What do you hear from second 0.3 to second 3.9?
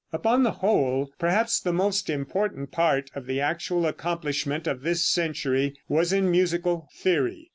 the whole, perhaps the most important part of the actual